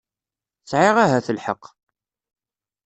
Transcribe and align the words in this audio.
sɛiɣ 0.69 0.97
ahat 1.03 1.27
lḥeqq. 1.37 1.63